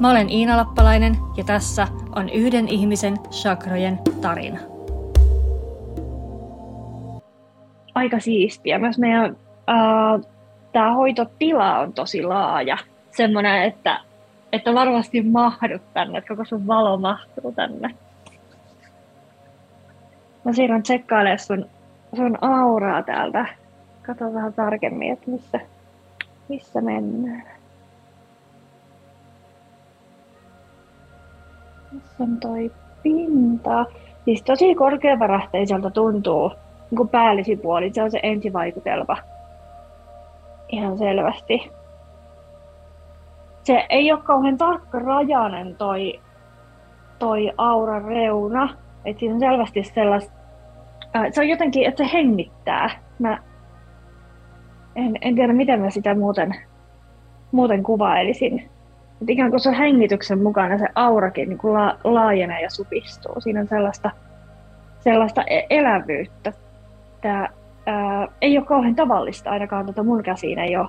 [0.00, 4.58] Mä olen Iina Lappalainen ja tässä on yhden ihmisen chakrojen tarina.
[7.94, 8.78] Aika siistiä.
[8.78, 9.36] Myös meidän
[9.70, 10.30] äh,
[10.72, 12.78] tämä hoitotila on tosi laaja.
[13.10, 14.00] Semmoinen, että,
[14.52, 17.94] että varmasti mahdut tänne, että koko sun valo mahtuu tänne.
[20.44, 21.66] Mä siirryn tsekkailemaan sun,
[22.16, 23.46] sun auraa täältä.
[24.02, 25.60] Kato vähän tarkemmin, että missä,
[26.48, 27.57] missä mennään.
[31.92, 33.86] Missä on toi pinta?
[34.24, 36.48] Siis tosi korkeavärähteiseltä tuntuu
[36.90, 37.90] niin kuin päällisipuoli.
[37.92, 39.16] Se on se ensivaikutelma.
[40.68, 41.70] Ihan selvästi.
[43.62, 46.20] Se ei ole kauhean tarkka rajainen toi,
[47.18, 48.74] toi auran reuna.
[49.04, 50.32] Et siinä on selvästi sellaista,
[51.14, 52.90] ää, se on jotenkin, että se hengittää.
[53.18, 53.38] Mä
[54.96, 56.54] en, en tiedä, miten mä sitä muuten,
[57.52, 58.70] muuten kuvailisin.
[59.22, 63.40] Et ikään kuin se hengityksen mukana se aurakin niin kuin la, laajenee ja supistuu.
[63.40, 64.10] Siinä on sellaista,
[65.00, 66.52] sellaista e-, elävyyttä.
[67.20, 67.48] Tää,
[67.86, 70.88] ää, ei ole kauhean tavallista, ainakaan tota mun käsiin ei ole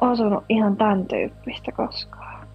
[0.00, 2.46] osunut ihan tämän tyyppistä koskaan.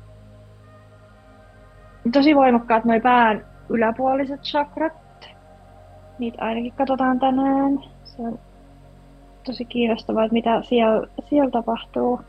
[2.11, 4.93] Tosi voimakkaat noin pään yläpuoliset chakrat.
[6.19, 7.79] Niitä ainakin katsotaan tänään.
[8.03, 8.39] Se on
[9.45, 12.21] tosi kiinnostavaa, että mitä siellä, siellä tapahtuu.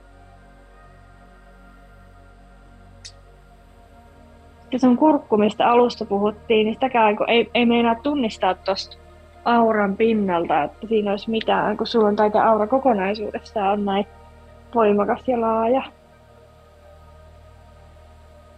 [4.76, 8.96] Sun kurkku, mistä alusta puhuttiin, niin sitäkään kun ei, ei meinaa tunnistaa tuosta
[9.44, 14.06] auran pinnalta, että siinä olisi mitään, kun sulla on taita aura kokonaisuudessaan on näin
[14.74, 15.82] voimakas ja laaja.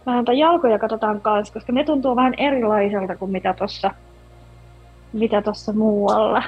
[0.05, 3.91] Vähän jalkoja katsotaan kanssa, koska ne tuntuu vähän erilaiselta kuin mitä tuossa
[5.13, 6.43] mitä tossa muualla.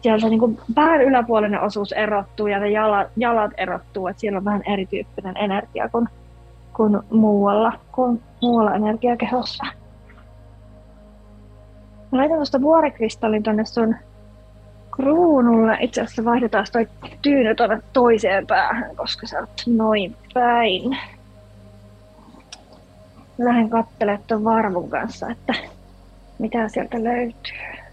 [0.00, 4.62] Sieltä niin pään yläpuolinen osuus erottuu ja ne jalat, jalat erottuu, että siellä on vähän
[4.72, 6.08] erityyppinen energia kuin,
[6.76, 9.64] kuin muualla, kuin muualla energiakehossa.
[12.12, 13.96] Mä laitan tuosta vuorikristallin tonne sun
[14.90, 15.76] kruunulle.
[15.80, 16.88] Itse asiassa vaihdetaan toi
[17.22, 20.98] tyyny tuonne toiseen päähän, koska sä oot noin päin.
[23.38, 25.54] Lähden katselemaan tuon varvun kanssa, että
[26.38, 27.83] mitä sieltä löytyy.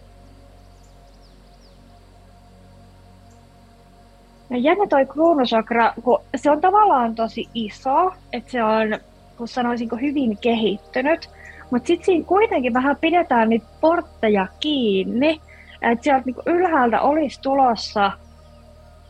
[4.51, 8.99] No jännä toi kruunusakra, kun se on tavallaan tosi iso, että se on,
[9.37, 11.29] kun sanoisinko, hyvin kehittynyt,
[11.71, 15.41] mutta sitten siinä kuitenkin vähän pidetään niitä portteja kiinni,
[15.81, 18.11] että sieltä niinku ylhäältä olisi tulossa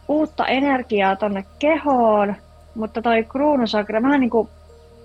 [0.07, 2.35] uutta energiaa tonne kehoon,
[2.75, 4.49] mutta toi kruunusakra vähän niin kuin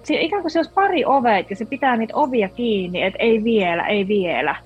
[0.08, 3.86] ikään kuin se olisi pari ovet ja se pitää niitä ovia kiinni, että ei vielä,
[3.86, 4.56] ei vielä.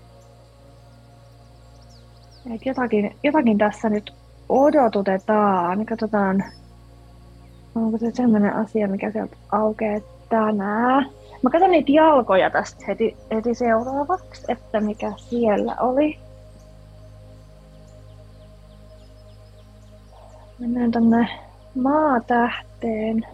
[2.55, 4.20] Et jotakin, jotakin tässä nyt
[4.51, 5.87] odotutetaan.
[5.87, 6.45] Katsotaan,
[7.75, 11.07] onko se sellainen asia, mikä sieltä aukeaa tänään.
[11.43, 16.19] Mä katson niitä jalkoja tästä heti, heti seuraavaksi, että mikä siellä oli.
[20.59, 21.29] Mennään tonne
[21.75, 23.27] maatähteen.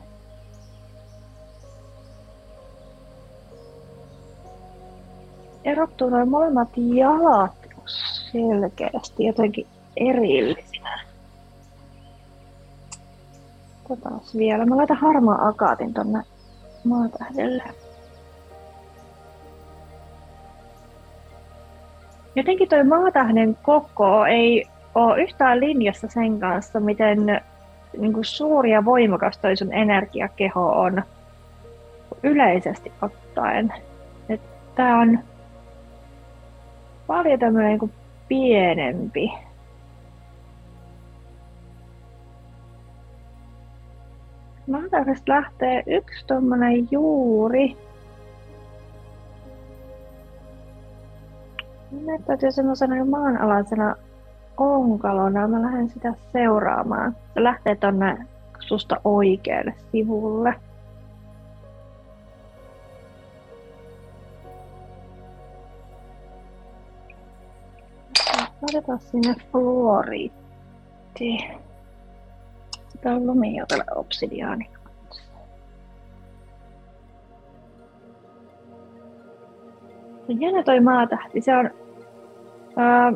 [5.66, 7.52] erottuu noin molemmat jalat
[8.32, 9.66] selkeästi jotenkin
[9.96, 10.75] erillisinä.
[13.88, 14.66] Katsotaan vielä.
[14.66, 16.22] Mä laitan harmaa akaatin tonne
[16.84, 17.62] maatähdelle.
[22.34, 24.64] Jotenkin toi maatähden koko ei
[24.94, 27.26] ole yhtään linjassa sen kanssa, miten
[27.98, 31.02] niin kuin suuri ja voimakas toi sun energiakeho on
[32.22, 33.72] yleisesti ottaen.
[34.74, 35.18] Tämä on
[37.06, 37.92] paljon tämmöinen niin
[38.28, 39.45] pienempi.
[44.66, 47.76] Mahdollisuudesta lähtee yksi tuommoinen juuri.
[52.04, 53.96] Näyttäytyy semmoisena maanalaisena
[54.56, 55.48] onkalona.
[55.48, 57.16] Mä lähden sitä seuraamaan.
[57.34, 58.26] Se lähtee tonne
[58.58, 60.54] susta oikealle sivulle.
[68.62, 71.38] Laitetaan sinne fluoriitti.
[73.00, 74.70] Tää on lumia tällä obsidiaani.
[80.28, 81.70] No jännä toi maatähti, se on...
[82.76, 83.12] Ää,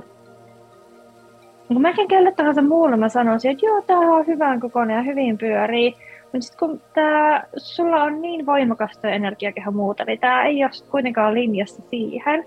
[1.69, 5.39] kun melkein kelle tahansa muulle mä sanoisin, että joo, tää on hyvän kokoinen ja hyvin
[5.39, 5.97] pyörii.
[6.23, 10.71] Mutta sitten kun tää, sulla on niin voimakas tuo energiakehä muuta, niin tää ei ole
[10.91, 12.45] kuitenkaan linjassa siihen.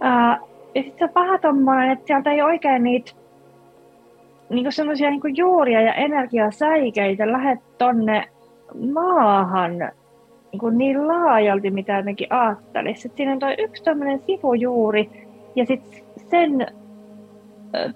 [0.00, 0.38] Ää,
[0.74, 3.12] ja sitten se on paha tommonen, että sieltä ei oikein niitä
[4.54, 8.24] niinku semmoisia niinku juuria ja energiasäikeitä lähde tonne
[8.92, 9.72] maahan
[10.52, 13.12] niinku niin laajalti, mitä jotenkin ajattelisi.
[13.16, 15.10] Siinä on toi yksi tämmöinen sivujuuri,
[15.56, 16.66] ja sitten sen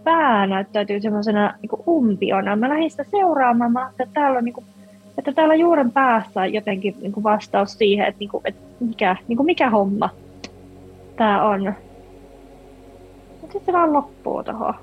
[0.04, 2.56] pää näyttäytyy semmoisena niin umpiona.
[2.56, 4.66] Mä lähdin sitä seuraamaan, mä että täällä on niin kuin,
[5.18, 9.16] että täällä juuren päässä on jotenkin niin kuin vastaus siihen, että, niin kuin, että mikä,
[9.28, 10.10] niin kuin mikä homma
[11.16, 11.74] tämä on.
[13.40, 14.74] Mutta sitten se vaan loppuu tuohon.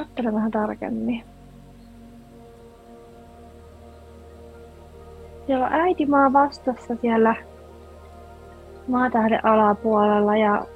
[0.00, 1.22] Katsele vähän tarkemmin.
[5.46, 7.34] Siellä on äitimaa vastassa siellä
[8.88, 10.66] maatähden alapuolella ja,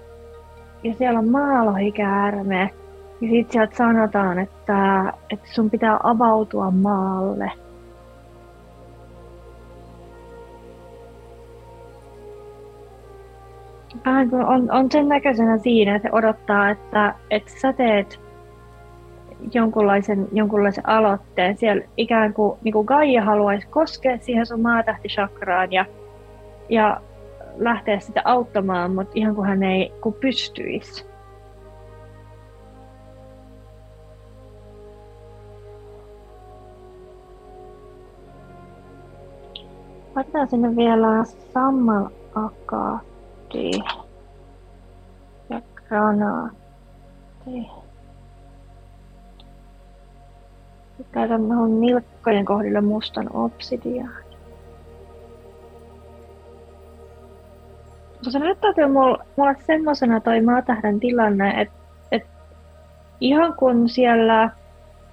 [0.82, 2.70] ja siellä on maalohikäärme.
[3.20, 7.52] Ja sitten sieltä sanotaan, että, että sun pitää avautua maalle.
[14.04, 18.23] Vähän kuin on, on sen näköisenä siinä, että se odottaa, että, että sä teet
[19.52, 21.56] jonkunlaisen, jonkunlaisen aloitteen.
[21.56, 25.86] Siellä ikään kuin, niin kuin Gaia haluaisi koskea siihen sun maatähtichakraan ja,
[26.68, 27.00] ja
[27.56, 31.06] lähteä sitä auttamaan, mutta ihan kuin hän ei kun pystyisi.
[40.14, 43.70] Laitetaan sinne vielä Sammal Akati
[45.50, 47.83] ja granaatti.
[51.12, 54.24] Käytän tuohon nilkkojen kohdille mustan obsidiaan.
[58.30, 61.74] se näyttäytyy mulle, mulle semmoisena toi maatähden tilanne, että
[62.12, 62.26] et
[63.20, 64.50] ihan kun siellä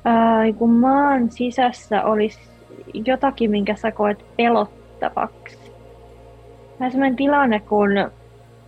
[0.06, 2.40] ää, kun maan sisässä olisi
[2.94, 5.72] jotakin, minkä sä koet pelottavaksi.
[6.80, 7.98] Vähän semmoinen tilanne, kun,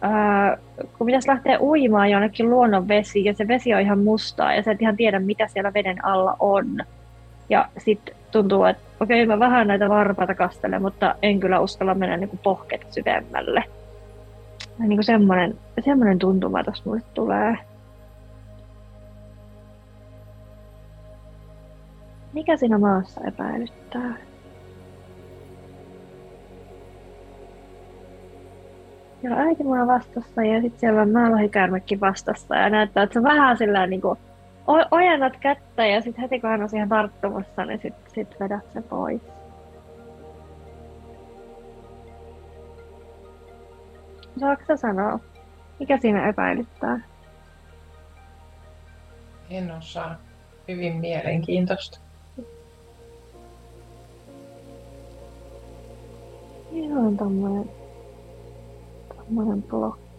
[0.01, 0.57] ää,
[0.97, 4.71] kun pitäisi lähteä uimaan jonnekin luonnon vesi ja se vesi on ihan mustaa ja sä
[4.71, 6.65] et ihan tiedä, mitä siellä veden alla on.
[7.49, 11.95] Ja sitten tuntuu, että okei, okay, mä vähän näitä varpaita kastelen, mutta en kyllä uskalla
[11.95, 13.63] mennä niin pohket syvemmälle
[14.79, 17.57] niin kuin semmoinen, semmoinen tuntuma tuossa mulle tulee.
[22.33, 24.15] Mikä siinä maassa epäilyttää?
[29.21, 33.23] Siellä on äiti mua vastassa ja sitten siellä on maalahikäärmekin vastassa ja näyttää, että se
[33.23, 34.19] vähän sillä niin kuin
[34.67, 38.81] ojennat kättä ja sitten heti kun hän on siihen tarttumassa, niin sitten sit vedät se
[38.81, 39.21] pois.
[44.39, 45.19] Saatko sä sanoa?
[45.79, 46.99] Mikä siinä epäilyttää?
[49.49, 50.15] En osaa.
[50.67, 51.99] Hyvin mielenkiintoista.
[56.71, 57.69] Ihan tommonen,
[59.15, 60.12] tommonen blokki.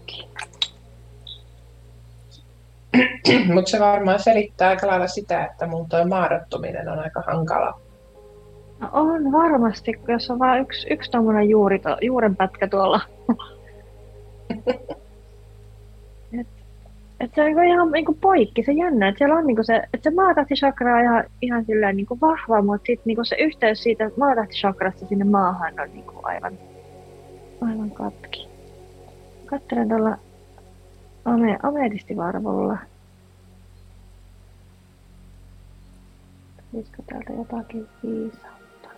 [3.55, 7.81] Mutta se varmaan selittää aika lailla sitä, että mun toi maadottuminen on aika hankala.
[8.81, 13.01] No on varmasti, jos on vain yksi, yksi tommonen juuri, juurenpätkä tuolla
[16.41, 16.47] et,
[17.21, 20.11] et se on niinku ihan niinku poikki, se jännä, että siellä on niinku se, että
[20.11, 25.07] se maatahtichakra on ihan, ihan silleen niinku vahva, mutta sitten niinku se yhteys siitä maatahtichakrasta
[25.07, 26.59] sinne maahan on niinku aivan,
[27.61, 28.49] aivan katki.
[29.47, 30.19] Katselen tuolla
[31.25, 32.79] ame, ametistivarvulla.
[36.75, 38.89] Tulisiko täältä jotakin viisautta?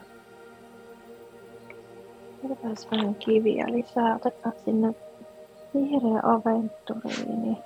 [2.44, 4.14] Otetaan vähän kiviä lisää.
[4.14, 4.94] Otetaan sinne
[5.74, 7.58] Vihreä aventuriini.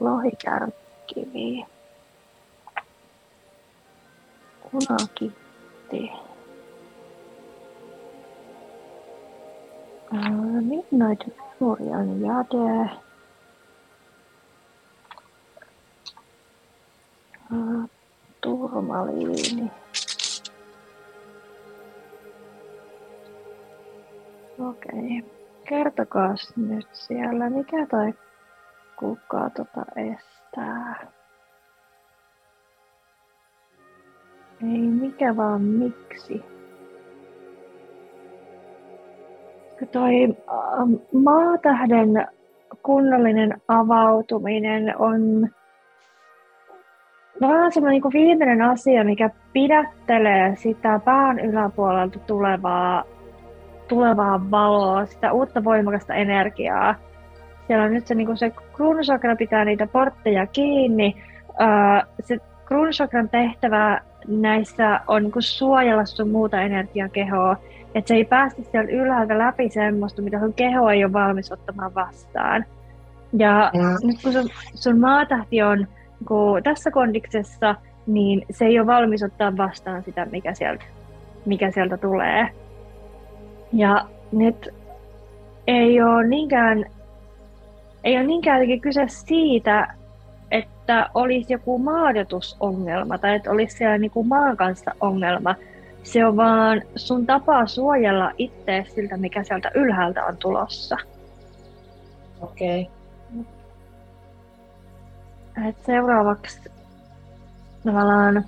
[0.00, 1.66] Lohikärkivi.
[4.72, 6.12] Punakitti.
[10.60, 11.28] Midnight
[11.60, 13.03] Memorial Jade.
[18.94, 19.70] Turmaliini.
[24.68, 25.24] Okei.
[25.68, 28.14] Kertokaa nyt siellä, mikä toi
[28.96, 31.06] kuka tota estää?
[34.62, 36.44] Ei mikä vaan miksi.
[39.92, 42.28] Toi äh, maatähden
[42.82, 45.48] kunnollinen avautuminen on
[47.40, 53.04] tavallaan semmoinen niin viimeinen asia, mikä pidättelee sitä pään yläpuolelta tulevaa,
[53.88, 56.94] tulevaa valoa, sitä uutta voimakasta energiaa.
[57.66, 61.22] Siellä on nyt se, niin se kruunusakra pitää niitä portteja kiinni.
[62.20, 67.56] Se kruunusakran tehtävä näissä on niin suojella sun muuta energiakehoa,
[67.94, 71.94] että se ei päästä sieltä ylhäältä läpi semmoista, mitä sun keho ei ole valmis ottamaan
[71.94, 72.64] vastaan.
[73.38, 74.06] Ja mm.
[74.06, 75.86] nyt kun sun, sun maatähti on
[76.24, 77.74] kun tässä kondiksessa,
[78.06, 80.84] niin se ei ole valmis ottaa vastaan sitä, mikä sieltä,
[81.46, 82.48] mikä sieltä tulee.
[83.72, 84.68] Ja nyt
[85.66, 86.84] ei ole niinkään,
[88.04, 89.94] ei ole niinkään kyse siitä,
[90.50, 95.54] että olisi joku maadotusongelma tai että olisi siellä niin kuin maan kanssa ongelma.
[96.02, 100.96] Se on vaan sun tapa suojella itse siltä, mikä sieltä ylhäältä on tulossa.
[102.40, 102.82] Okei.
[102.82, 103.03] Okay.
[105.68, 106.60] Et seuraavaksi
[107.84, 108.44] tavallaan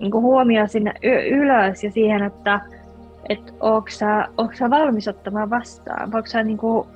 [0.00, 0.94] niin huomio sinne
[1.30, 2.60] ylös ja siihen, että
[3.28, 6.12] et onko sä, sä valmis ottamaan vastaan?
[6.12, 6.88] Voiko sä niin kuin,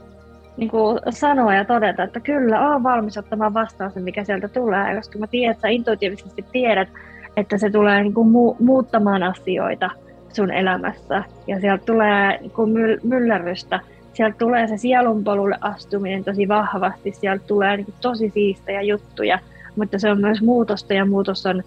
[0.57, 4.97] niin kuin sanoa ja todeta, että kyllä, olen valmis ottamaan vastaan sen, mikä sieltä tulee,
[4.97, 6.89] koska mä tiedän, että sä intuitiivisesti tiedät,
[7.37, 9.91] että se tulee niin kuin mu- muuttamaan asioita
[10.33, 13.81] sun elämässä ja sieltä tulee niin kuin myll- myllerrystä
[14.15, 19.39] sieltä tulee se sielunpolulle astuminen tosi vahvasti, sieltä tulee niin tosi siistejä juttuja,
[19.77, 21.63] mutta se on myös muutosta ja muutos on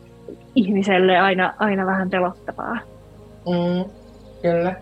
[0.56, 2.78] ihmiselle aina, aina vähän pelottavaa.
[3.48, 3.92] Mm,
[4.42, 4.76] kyllä.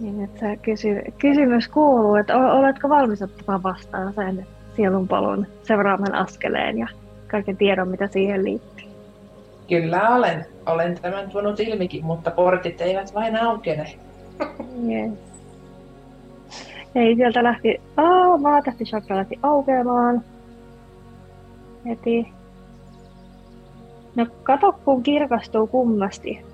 [0.00, 4.46] Niin, että kysy, kysymys kuuluu, että oletko valmis ottamaan vastaan sen
[4.76, 6.86] sielunpolun seuraavan askeleen ja
[7.30, 8.86] kaiken tiedon, mitä siihen liittyy?
[9.68, 10.46] Kyllä olen.
[10.66, 13.84] Olen tämän tuonut ilmikin, mutta portit eivät vain aukene.
[14.88, 15.12] Yes.
[16.94, 20.22] Ei, sieltä lähti, oh, maatähti chakra lähti aukeamaan.
[21.86, 22.32] Heti.
[24.16, 26.44] No kato, kun kirkastuu kummasti.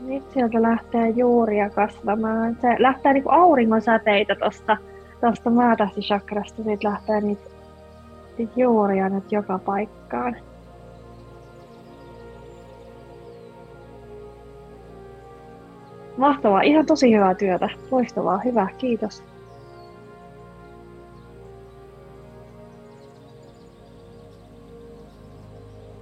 [0.00, 2.56] Nyt sieltä lähtee juuria kasvamaan.
[2.60, 4.76] Se lähtee niinku auringon säteitä tosta,
[5.20, 6.62] tosta maatähtichakrasta.
[6.62, 7.50] Siitä lähtee niitä
[8.56, 10.36] juuria nyt joka paikkaan.
[16.20, 17.68] Mahtavaa, ihan tosi hyvää työtä.
[17.90, 19.22] Loistavaa, hyvä, kiitos.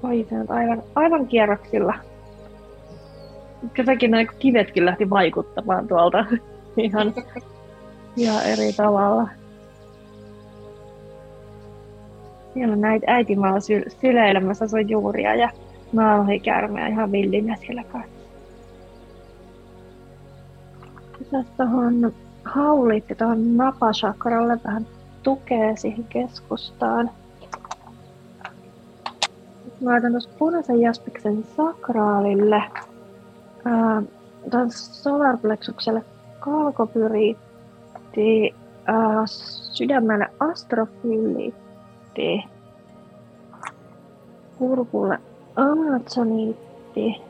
[0.03, 1.95] Oi, se on aivan, aivan kierroksilla.
[3.79, 6.27] Jotenkin nämä kivetkin lähti vaikuttamaan tuolta
[6.77, 7.15] ihan,
[8.17, 9.29] ihan eri tavalla.
[12.55, 15.51] Siellä on näitä äitimaa sy- syleilemässä sun juuria ja
[15.93, 18.18] naalahikärmeä ihan villinä siellä kanssa.
[21.33, 22.13] Lisäsi tuohon
[22.45, 24.87] hauliitti tuohon napasakralle vähän
[25.23, 27.11] tukea siihen keskustaan.
[29.81, 32.63] Mä laitan tuossa punaisen jaspiksen sakraalille.
[34.51, 36.05] Tuon solarplexukselle
[36.41, 38.55] kalkopyriitti.
[39.73, 42.45] Sydämelle astrofyliitti.
[44.59, 45.19] Kurkulle
[45.57, 47.23] amazoniitti.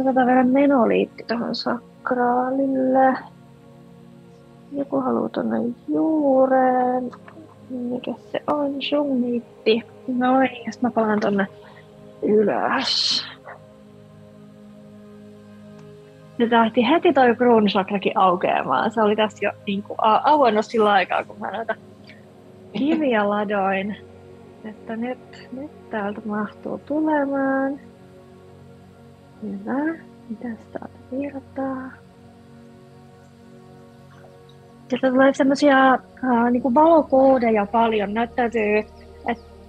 [0.00, 3.18] Otetaan vielä menoliitti tuohon sakraalille.
[4.72, 5.56] Joku haluaa tuonne
[5.88, 7.10] juureen.
[7.70, 8.82] Mikä se on?
[8.82, 9.82] Sunniitti.
[10.08, 11.46] Noin, ja mä palaan tonne
[12.22, 13.24] ylös.
[16.38, 18.90] Se tahti heti toi kruunusakrakin aukeamaan.
[18.90, 21.74] Se oli tässä jo niin kuin, auennut sillä aikaa, kun mä näitä
[22.72, 23.96] kiviä ladoin.
[24.64, 27.89] Että nyt, nyt täältä mahtuu tulemaan.
[29.42, 29.98] Hyvä.
[30.28, 31.92] Mitäs täältä virtaa?
[34.88, 38.14] Sieltä tulee semmoisia äh, niin valokoodeja paljon.
[38.14, 38.94] Näyttäytyy, että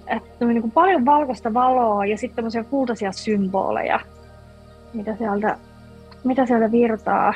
[0.07, 3.99] et, niin kuin paljon valkoista valoa ja sitten tämmöisiä kultaisia symboleja,
[4.93, 5.57] mitä sieltä,
[6.23, 7.33] mitä sieltä virtaa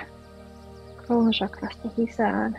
[1.08, 2.58] kruunusakrasta sisään.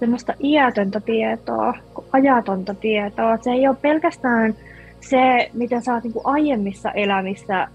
[0.00, 1.74] Semmoista iätöntä tietoa,
[2.12, 3.38] ajatonta tietoa.
[3.40, 4.54] Se ei ole pelkästään
[5.00, 7.68] se, mitä sä oot niin aiemmissa elämissä äh,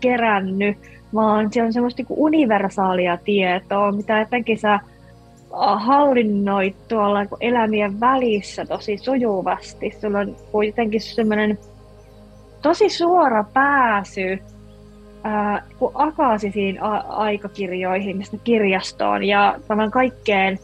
[0.00, 0.78] kerännyt,
[1.14, 4.80] vaan se on semmoista niin universaalia tietoa, mitä jotenkin sä
[5.76, 9.96] hallinnoit tuolla niin elämien välissä tosi sujuvasti.
[10.00, 11.58] Sulla on kuitenkin semmoinen
[12.62, 14.38] tosi suora pääsy
[15.24, 20.58] ää, kun akaasisiin a- aikakirjoihin, kirjastoon ja tämän kaikkeen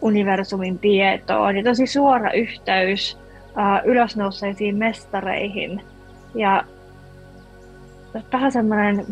[0.00, 3.18] universumin tietoon ja tosi suora yhteys
[3.56, 5.82] uh, ylösnouseisiin mestareihin.
[6.34, 6.64] Ja
[8.32, 9.06] vähän semmoinen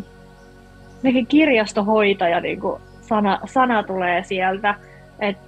[1.27, 4.75] kirjastohoitaja niin kuin sana, sana tulee sieltä.
[5.19, 5.43] Että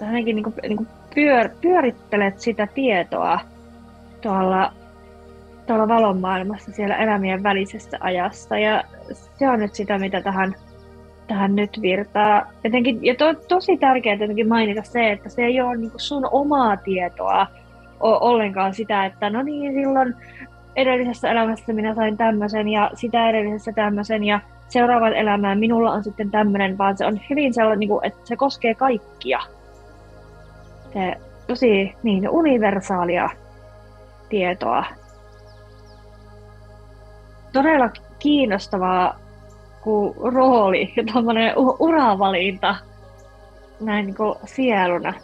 [0.00, 3.40] jotenkin niin kuin, niin kuin pyör, pyörittelet sitä tietoa
[4.20, 4.72] tuolla,
[5.66, 8.58] tuolla valon maailmassa siellä elämien välisessä ajassa.
[8.58, 8.84] Ja
[9.38, 10.54] se on nyt sitä, mitä tähän,
[11.26, 12.52] tähän nyt virtaa.
[12.64, 14.18] Jotenkin, ja to, tosi tärkeää
[14.48, 17.46] mainita se, että se ei ole niin sun omaa tietoa
[18.00, 20.14] ollenkaan sitä, että no niin, silloin
[20.76, 26.30] edellisessä elämässä minä sain tämmöisen ja sitä edellisessä tämmöisen ja seuraavan elämään minulla on sitten
[26.30, 29.40] tämmöinen, vaan se on hyvin sellainen, niin kuin, että se koskee kaikkia.
[30.92, 31.14] Se
[31.46, 33.30] tosi niin, universaalia
[34.28, 34.84] tietoa.
[37.52, 39.18] Todella kiinnostavaa
[39.82, 42.76] kuin rooli ja tuommoinen uravalinta
[43.80, 45.14] näin niin kuin sieluna.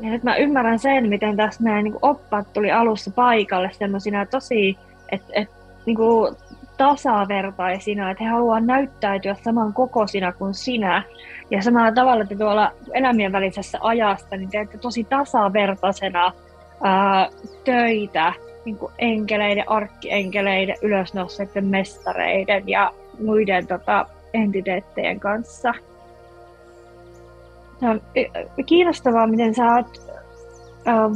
[0.00, 4.78] Ja nyt mä ymmärrän sen, miten tässä näin niin oppaat tuli alussa paikalle semmoisina tosi,
[5.12, 5.48] että et,
[5.86, 5.98] niin
[6.76, 11.02] tasavertaisina, että he haluavat näyttäytyä saman kokoisina kuin sinä.
[11.50, 16.32] Ja samalla tavalla, että tuolla elämien välisessä ajasta, niin teette tosi tasavertaisena
[16.82, 17.28] ää,
[17.64, 18.32] töitä
[18.64, 22.92] niin kuin enkeleiden, arkkienkeleiden, ylösnouseiden mestareiden ja
[23.24, 25.74] muiden tota, entiteettien kanssa.
[27.80, 28.00] Se on
[28.66, 29.86] kiinnostavaa, miten sä oot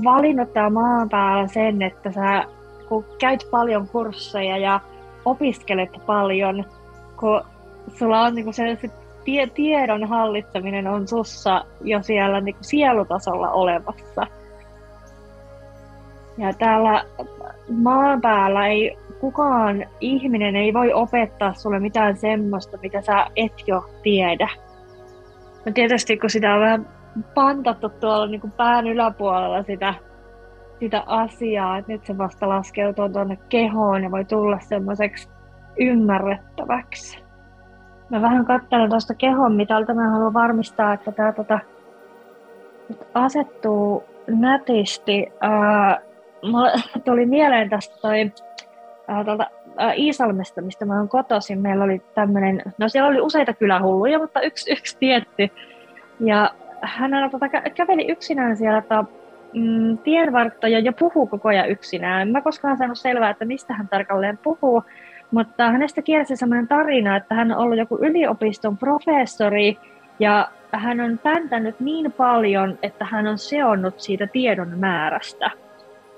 [0.05, 2.45] valinnut täällä maan päällä sen, että sä
[2.89, 4.81] kun käyt paljon kursseja ja
[5.25, 6.65] opiskelet paljon,
[7.17, 7.43] kun
[7.95, 8.79] sulla on niin se,
[9.25, 14.27] tie, tiedon hallitseminen on sussa jo siellä niin sielutasolla olevassa.
[16.39, 17.05] Ja täällä
[17.69, 23.91] maan päällä ei kukaan ihminen ei voi opettaa sulle mitään semmoista, mitä sä et jo
[24.03, 24.49] tiedä.
[25.67, 26.89] No tietysti kun sitä on vähän
[27.35, 29.95] pantattu tuolla niin kuin pään yläpuolella sitä,
[30.81, 35.29] sitä asiaa, että nyt se vasta laskeutuu tuonne kehoon ja voi tulla semmoiseksi
[35.79, 37.25] ymmärrettäväksi.
[38.11, 41.59] Mä vähän katselen tuosta kehon mitalta, mä haluan varmistaa, että tämä tota,
[43.15, 45.33] asettuu nätisti.
[45.41, 46.01] Ää,
[46.51, 46.73] mulle
[47.05, 48.33] tuli mieleen tästä toi
[49.09, 49.25] ää,
[49.81, 51.59] ää, Iisalmesta, mistä mä oon kotoisin.
[51.59, 55.51] Meillä oli tämmöinen, no siellä oli useita kylähulluja, mutta yksi, yksi tietty.
[56.21, 56.51] Ja
[56.83, 59.05] hän aina tota, käveli yksinään siellä tota,
[59.55, 62.29] mm, tienvartta ja puhuu koko ajan yksinään.
[62.29, 64.83] Mä koskaan saanut selvää, että mistä hän tarkalleen puhuu,
[65.31, 69.79] mutta hänestä kiersi sellainen tarina, että hän on ollut joku yliopiston professori
[70.19, 75.51] ja hän on päntänyt niin paljon, että hän on seonnut siitä tiedon määrästä.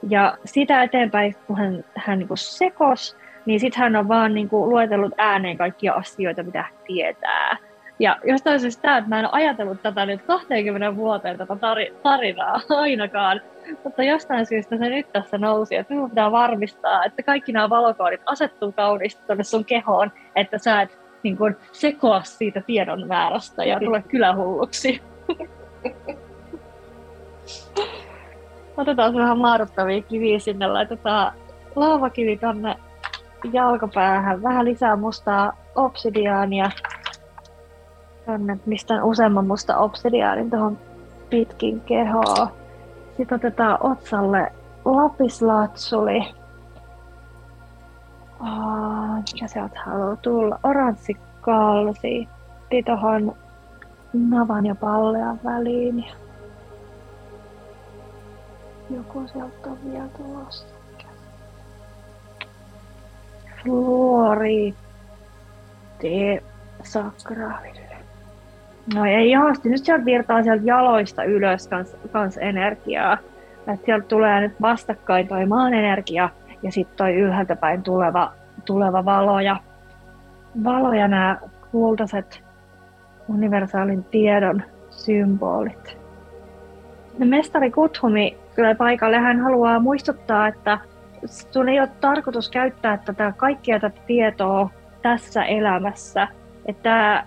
[0.09, 4.70] Ja sitä eteenpäin, kun hän, hän niin sekos, niin sitten hän on vaan niin kuin
[4.70, 7.57] luetellut ääneen kaikkia asioita, mitä tietää.
[7.98, 11.57] Ja jostain syystä tämä, että mä en ole ajatellut tätä nyt 20 vuoteen tätä
[12.02, 13.40] tarinaa ainakaan,
[13.85, 18.20] mutta jostain syystä se nyt tässä nousi, että minun pitää varmistaa, että kaikki nämä valokoodit
[18.26, 23.81] asettuu kauniisti tuonne sun kehoon, että sä et niin kuin, sekoa siitä tiedon määrästä ja
[23.81, 25.02] tule kylähulluksi.
[28.76, 31.33] Otetaan vähän maadottavia kiviä sinne, laitetaan
[31.76, 32.76] laavakivi tonne
[33.52, 36.70] jalkapäähän, vähän lisää mustaa obsidiaania
[38.26, 40.78] tänne, mistä useamman musta obsidiaanin tuohon
[41.31, 42.52] pitkin kehoa.
[43.16, 44.52] Sitten otetaan otsalle
[44.85, 46.35] lapislaatsuli.
[48.40, 50.59] Oh, mikä sieltä haluaa tulla?
[50.62, 52.28] Oranssi kalsi.
[52.87, 53.37] tuohon
[54.12, 56.05] navan ja pallean väliin.
[58.90, 60.71] Joku sieltä on vielä tulossa.
[63.62, 64.77] Fluoriitti
[66.83, 67.96] sakraalille.
[68.94, 73.18] No ei ihan, nyt sieltä virtaa sieltä jaloista ylös kans, kans energiaa.
[73.59, 76.29] Että sieltä tulee nyt vastakkain toi maan energia
[76.62, 78.33] ja sitten toi ylhäältä päin tuleva,
[78.64, 79.57] tuleva valo ja,
[80.64, 81.38] valo ja nämä
[81.70, 82.44] kultaiset
[83.29, 85.98] universaalin tiedon symbolit.
[87.18, 89.18] Ja mestari Kuthumi tulee paikalle.
[89.18, 90.79] Hän haluaa muistuttaa, että
[91.26, 94.70] sun ei ole tarkoitus käyttää tätä kaikkia tätä tietoa
[95.02, 96.28] tässä elämässä.
[96.66, 97.24] Että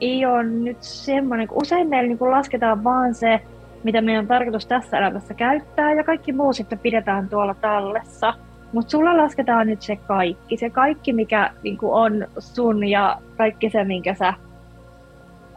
[0.00, 3.40] ei ole nyt semmoinen, kun usein meillä niin kuin lasketaan vaan se,
[3.84, 8.34] mitä meidän on tarkoitus tässä elämässä käyttää, ja kaikki muu sitten pidetään tuolla tallessa.
[8.72, 13.84] Mutta sulla lasketaan nyt se kaikki, se kaikki, mikä niin on sun ja kaikki se,
[13.84, 14.34] minkä sä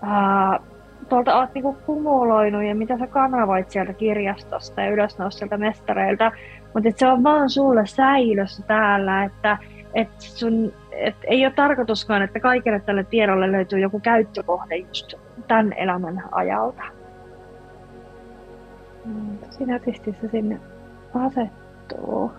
[0.02, 0.60] ää,
[1.10, 6.32] tuolta oot niin kumuloinut ja mitä sä kanavoit sieltä kirjastosta ja ylösnousilta mestareilta.
[6.74, 9.58] Mutta se on vaan sulle säilössä täällä, että
[9.94, 15.14] et sun et ei ole tarkoituskaan, että kaikille tälle tiedolle löytyy joku käyttökohde just
[15.48, 16.84] tämän elämän ajalta.
[19.06, 19.80] Mm, Sinä
[20.22, 20.60] se sinne
[21.14, 22.32] asettuu.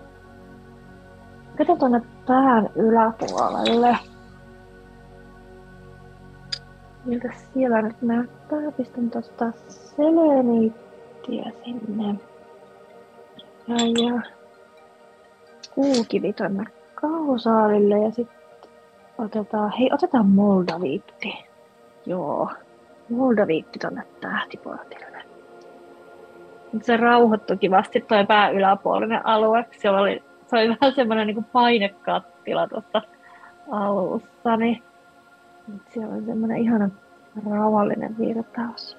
[1.57, 3.97] Kato tuonne pään yläpuolelle.
[7.05, 8.71] miltä siellä nyt näyttää.
[8.77, 12.15] Pistän tuosta seleniittiä sinne.
[13.67, 14.21] Ja, ja
[15.75, 16.63] kuukivi tonne
[16.95, 18.37] kausaalille ja sitten
[19.17, 21.45] otetaan, hei otetaan moldaviitti.
[22.05, 22.49] Joo,
[23.09, 25.05] moldaviitti tonne tähtiportille.
[26.81, 29.65] Se rauhoittui kivasti toi pää yläpuolinen alue.
[29.77, 33.01] Se oli, se oli vähän semmoinen niin painekattila tuossa
[33.71, 34.83] alussa, niin
[35.89, 36.89] siellä on semmoinen ihana
[37.51, 38.97] rauhallinen virtaus.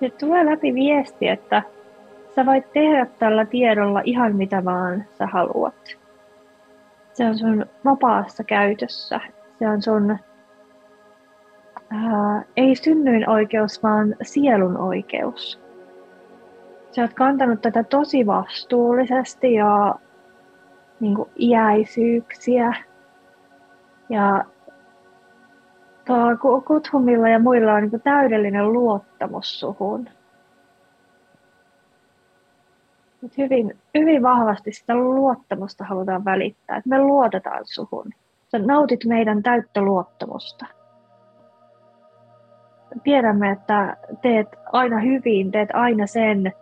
[0.00, 1.62] Sitten tulee läpi viesti, että
[2.34, 5.96] sä voit tehdä tällä tiedolla ihan mitä vaan sä haluat.
[7.12, 9.20] Se on sun vapaassa käytössä.
[9.58, 10.18] Se on sun
[11.90, 15.60] ää, ei synnyin oikeus, vaan sielun oikeus.
[16.90, 19.94] Sä oot kantanut tätä tosi vastuullisesti ja
[21.00, 22.74] niin kuin iäisyyksiä.
[24.08, 24.44] Ja
[26.66, 30.08] Kuthumilla ja muilla on niin täydellinen luottamus suhun.
[33.22, 38.10] Mut hyvin, hyvin vahvasti sitä luottamusta halutaan välittää, että me luotetaan suhun.
[38.48, 40.66] Sä nautit meidän täyttä luottamusta.
[43.02, 46.52] Tiedämme, että teet aina hyvin, teet aina sen,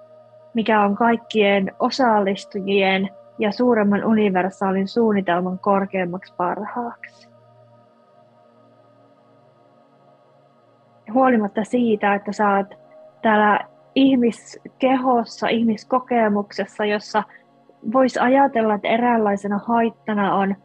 [0.55, 7.29] mikä on kaikkien osallistujien ja suuremman universaalin suunnitelman korkeammaksi parhaaksi.
[11.13, 12.79] Huolimatta siitä, että oot
[13.23, 13.61] täällä
[13.95, 17.23] ihmiskehossa, ihmiskokemuksessa, jossa
[17.93, 20.57] voisi ajatella, että eräänlaisena haittana on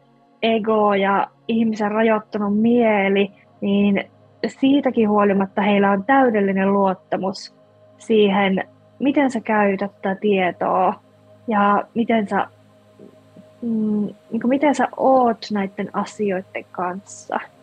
[0.42, 4.10] ego ja ihmisen rajoittunut mieli, niin
[4.46, 7.54] siitäkin huolimatta heillä on täydellinen luottamus
[7.98, 8.64] siihen,
[8.98, 10.94] miten sä käytät tätä tietoa
[11.48, 12.46] ja miten sä,
[13.62, 17.40] mm, niin miten sä oot näiden asioiden kanssa–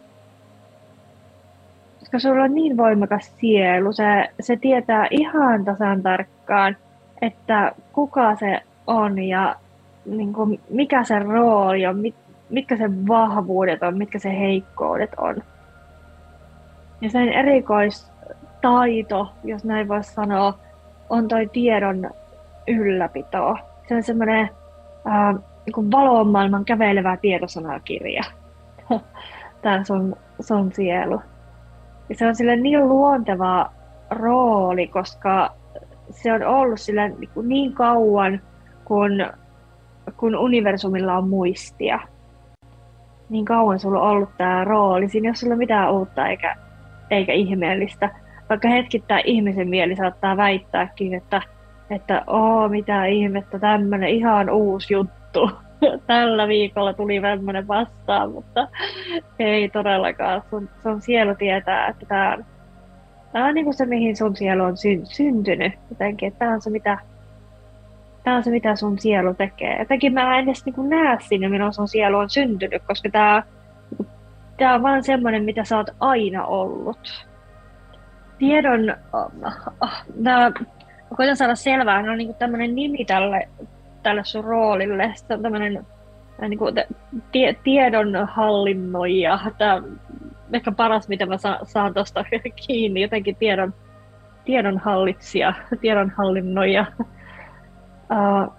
[2.12, 6.78] koska sulla on niin voimakas sielu, se, se tietää ihan tasan tarkkaan,
[7.22, 9.56] että kuka se on ja
[10.06, 12.16] niin kuin, mikä se rooli on, mit,
[12.50, 15.36] mitkä se vahvuudet on, mitkä se heikkoudet on.
[17.02, 20.60] Ja sen erikoistaito, jos näin voisi sanoa,
[21.10, 22.12] on toi tiedon
[22.68, 23.58] ylläpito.
[23.88, 24.50] Se on semmoinen
[25.08, 28.24] äh, niin valon maailman kävelevä tietosanakirja.
[29.62, 31.22] Tämä sun, sun sielu.
[32.12, 33.72] Ja se on sille niin luonteva
[34.10, 35.54] rooli, koska
[36.10, 38.42] se on ollut sillä niin, niin kauan,
[38.86, 39.12] kun,
[40.18, 42.00] kun universumilla on muistia.
[43.30, 45.10] Niin kauan sulla on ollut tämä rooli.
[45.10, 46.56] Siinä ei ole sulla mitään uutta eikä,
[47.12, 48.10] eikä ihmeellistä.
[48.50, 51.42] Vaikka hetkittäin ihmisen mieli saattaa väittääkin, että,
[51.90, 55.52] että oo mitä ihmettä, tämmöinen ihan uusi juttu.
[56.08, 58.68] tällä viikolla tuli tämmöinen vastaan, mutta
[59.40, 60.42] ei todellakaan.
[60.50, 62.46] Sun, sun sielu tietää, että tämä on,
[63.32, 65.74] tämä on niin kuin se, mihin sun sielu on sy- syntynyt.
[65.90, 66.98] Jotenkin, että tämä on se, mitä,
[68.24, 69.80] tämä on se, mitä sun sielu tekee.
[69.80, 73.44] Jotenkin mä en edes niin näe sinne, milloin sun sielu on syntynyt, koska tämä,
[74.58, 77.28] tämä on vaan semmoinen, mitä sä oot aina ollut.
[78.38, 78.96] Tiedon, äh,
[79.84, 80.52] äh, mä
[81.18, 83.48] koitan saada selvää, no niin tämmöinen nimi tälle
[84.04, 85.12] tälle sun roolille.
[85.16, 85.78] Se on tämmöinen
[86.44, 86.76] äh, niin kuin,
[87.32, 89.40] tie, tiedonhallinnoija.
[89.58, 89.82] Tämä
[90.54, 92.26] ehkä paras, mitä mä sa, saan tuosta
[92.68, 93.74] kiinni, jotenkin tiedon,
[94.46, 96.86] tiedonhallitsija, tiedonhallinnoija.
[98.12, 98.54] Uh,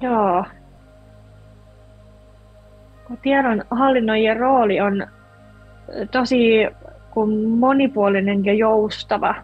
[0.00, 0.44] joo.
[3.22, 5.06] Tiedon hallinnoijien rooli on
[6.10, 6.66] tosi
[7.58, 9.34] monipuolinen ja joustava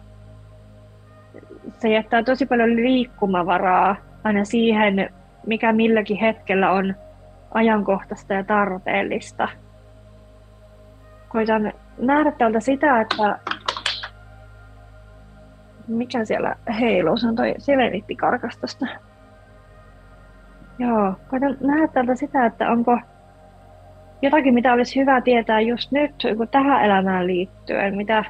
[1.83, 5.09] se jättää tosi paljon liikkumavaraa aina siihen,
[5.45, 6.95] mikä milläkin hetkellä on
[7.53, 9.49] ajankohtaista ja tarpeellista.
[11.29, 13.39] Koitan nähdä täältä sitä, että
[15.87, 18.85] mikä siellä heiluu, se on toi selenitti karkastosta.
[20.79, 22.99] Joo, koitan nähdä täältä sitä, että onko
[24.21, 28.23] jotakin, mitä olisi hyvä tietää just nyt kun tähän elämään liittyen, mitä,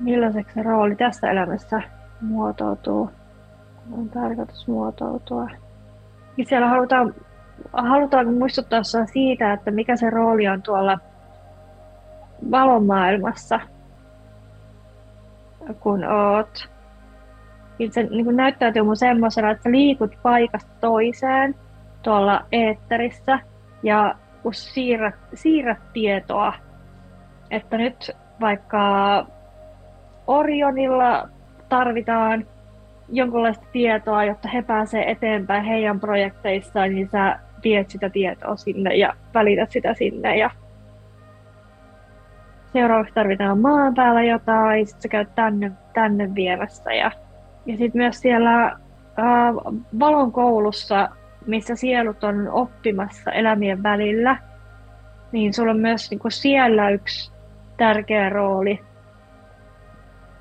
[0.00, 1.82] millaiseksi se rooli tässä elämässä
[2.20, 3.10] muotoutuu,
[3.92, 5.48] on tarkoitus muotoutua.
[6.36, 7.14] Ja siellä halutaan,
[7.72, 10.98] halutaan muistuttaa siitä, että mikä se rooli on tuolla
[12.50, 13.60] valomaailmassa,
[15.80, 16.74] kun oot.
[17.90, 21.54] Se niin kuin näyttäytyy mun semmoisena, että sä liikut paikasta toiseen
[22.02, 23.38] tuolla eetterissä
[23.82, 26.52] ja kun siirrät, siirrät tietoa,
[27.50, 29.26] että nyt vaikka
[30.26, 31.28] Orionilla
[31.68, 32.46] tarvitaan
[33.08, 39.12] jonkinlaista tietoa, jotta he pääsevät eteenpäin heidän projekteissaan, niin sä viet sitä tietoa sinne ja
[39.34, 40.36] välität sitä sinne.
[40.36, 40.50] Ja
[42.72, 46.92] seuraavaksi tarvitaan maan päällä jotain, sitten sä käyt tänne, tänne viemässä.
[46.92, 47.10] Ja,
[47.66, 48.78] ja sitten myös siellä
[49.16, 49.52] ää,
[49.98, 51.08] valon koulussa,
[51.46, 54.36] missä sielut on oppimassa elämien välillä,
[55.32, 57.32] niin sulla on myös niin kuin siellä yksi
[57.76, 58.80] tärkeä rooli.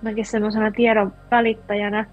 [0.04, 2.06] Mäkin semmoisena tiedon välittäjänä.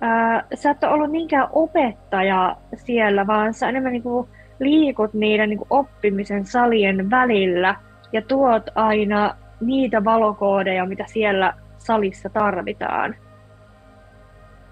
[0.00, 4.28] Ää, sä et ole ollut niinkään opettaja siellä, vaan sä enemmän niin kuin
[4.60, 7.74] liikut niiden niin kuin oppimisen salien välillä
[8.12, 13.14] ja tuot aina niitä valokoodeja, mitä siellä salissa tarvitaan.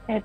[0.09, 0.25] Et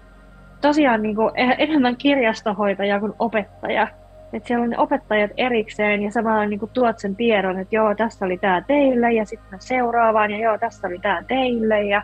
[0.62, 3.88] tosiaan niin kuin, e-, enemmän kirjastohoitaja kuin opettaja.
[4.34, 7.96] Et siellä on ne opettajat erikseen ja samalla niin kuin tuot sen tiedon, että joo,
[7.96, 12.04] tässä oli tämä teille ja sitten seuraavaan ja joo, tässä oli tämä teille ja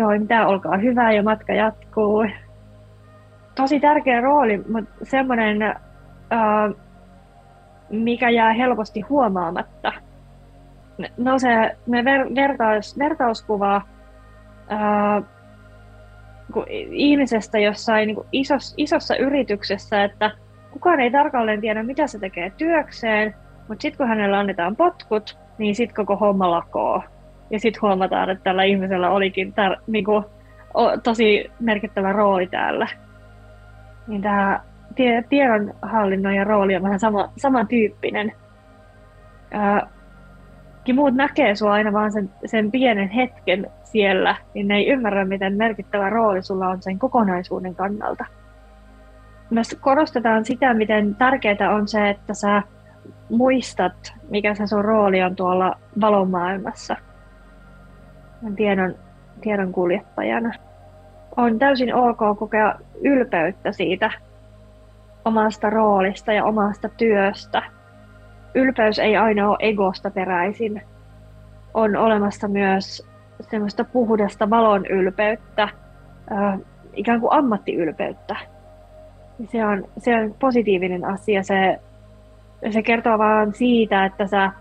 [0.00, 2.26] joo, mitä olkaa hyvä ja matka jatkuu.
[3.54, 5.58] Tosi tärkeä rooli, mutta semmoinen,
[7.90, 9.92] mikä jää helposti huomaamatta–
[11.16, 13.82] no se me ver, vertaus, vertauskuva
[14.68, 15.22] ää,
[16.90, 20.30] ihmisestä jossain niin isos, isossa yrityksessä, että
[20.70, 23.34] kukaan ei tarkalleen tiedä, mitä se tekee työkseen,
[23.68, 27.02] mutta sitten kun hänellä annetaan potkut, niin sitten koko homma lakoo.
[27.50, 30.24] Ja sitten huomataan, että tällä ihmisellä olikin tar, niin kuin,
[30.74, 32.88] o, tosi merkittävä rooli täällä.
[34.06, 34.60] Niin tämä
[35.28, 38.32] tiedonhallinnon ja rooli on vähän sama, samantyyppinen.
[39.50, 39.86] Ää,
[40.94, 45.56] muut näkee sua aina vaan sen, sen pienen hetken siellä, niin ne ei ymmärrä, miten
[45.56, 48.24] merkittävä rooli sulla on sen kokonaisuuden kannalta.
[49.50, 52.62] Myös korostetaan sitä, miten tärkeää on se, että sä
[53.30, 56.96] muistat, mikä se sun rooli on tuolla valomaailmassa
[58.56, 58.94] tiedon,
[59.40, 60.52] tiedon kuljettajana.
[61.36, 64.10] On täysin ok kokea ylpeyttä siitä
[65.24, 67.62] omasta roolista ja omasta työstä–
[68.54, 70.82] ylpeys ei aina ole egosta peräisin.
[71.74, 73.06] On olemassa myös
[73.40, 75.68] semmoista puhdasta valon ylpeyttä,
[76.94, 78.36] ikään kuin ammattiylpeyttä.
[79.48, 81.42] Se on, se on positiivinen asia.
[81.42, 81.80] Se,
[82.70, 84.52] se kertoo vaan siitä, että sä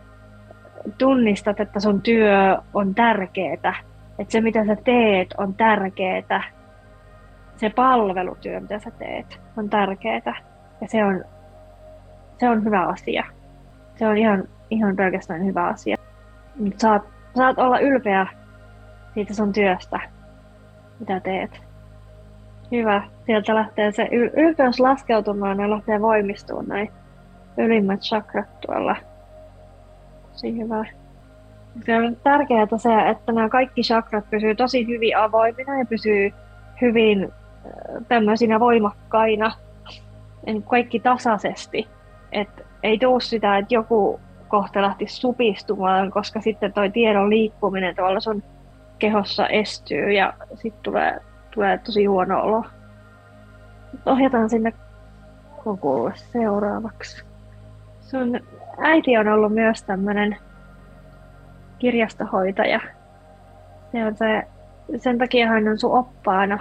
[0.98, 3.76] tunnistat, että sun työ on tärkeää.
[4.20, 6.44] Että se, mitä sä teet, on tärkeää.
[7.56, 10.36] Se palvelutyö, mitä sä teet, on tärkeää.
[10.82, 11.24] Ja se on,
[12.38, 13.24] se on hyvä asia
[14.00, 15.98] se on ihan, ihan pelkästään hyvä asia.
[16.78, 17.04] Saat,
[17.36, 18.28] saat olla ylpeä
[19.14, 20.00] siitä sun työstä,
[21.00, 21.62] mitä teet.
[22.72, 23.04] Hyvä.
[23.26, 26.92] Sieltä lähtee se yl- ylpeys laskeutumaan ja lähtee voimistumaan näin
[27.58, 28.96] ylimmät chakrat tuolla.
[30.40, 30.86] Tosi hyvä.
[31.86, 36.32] Se on tärkeää se, että nämä kaikki chakrat pysyy tosi hyvin avoimina ja pysyy
[36.82, 39.52] hyvin äh, tämmöisinä voimakkaina,
[40.68, 41.88] kaikki tasaisesti.
[42.32, 48.20] Että ei tuu sitä, että joku kohta lähti supistumaan, koska sitten toi tiedon liikkuminen tuolla
[48.20, 48.44] sun
[49.00, 51.20] kehossa estyy ja sitten tulee,
[51.54, 52.66] tulee tosi huono olo.
[54.06, 54.74] Ohjataan sinne
[55.64, 57.24] kokulle seuraavaksi.
[58.02, 58.40] Sun
[58.82, 60.38] äiti on ollut myös tämmöinen
[61.80, 62.80] kirjastohoitaja.
[63.92, 64.44] Se on se,
[64.98, 66.60] sen takia hän on sun oppaana